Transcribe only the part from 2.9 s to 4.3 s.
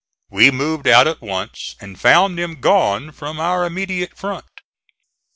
from our immediate